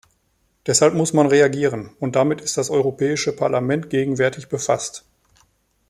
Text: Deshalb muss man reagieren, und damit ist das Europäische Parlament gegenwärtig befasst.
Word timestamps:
Deshalb 0.65 0.95
muss 0.95 1.13
man 1.13 1.27
reagieren, 1.27 1.95
und 1.99 2.15
damit 2.15 2.41
ist 2.41 2.57
das 2.57 2.71
Europäische 2.71 3.35
Parlament 3.35 3.91
gegenwärtig 3.91 4.49
befasst. 4.49 5.05